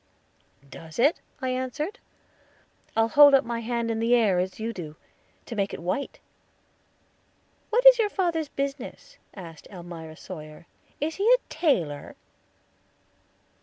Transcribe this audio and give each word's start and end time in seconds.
"Does 0.67 0.97
it?" 0.97 1.21
I 1.43 1.49
answered; 1.49 1.99
"I'll 2.97 3.09
hold 3.09 3.35
up 3.35 3.43
my 3.45 3.59
hand 3.59 3.91
in 3.91 3.99
the 3.99 4.15
air, 4.15 4.39
as 4.39 4.59
you 4.59 4.73
do, 4.73 4.95
to 5.45 5.55
make 5.55 5.75
it 5.75 5.79
white." 5.79 6.19
"What 7.69 7.85
is 7.85 7.99
your 7.99 8.09
father's 8.09 8.49
business?" 8.49 9.19
asked 9.35 9.67
Elmira 9.69 10.17
Sawyer, 10.17 10.65
"is 10.99 11.17
he 11.17 11.31
a 11.35 11.49
tailor?" 11.49 12.15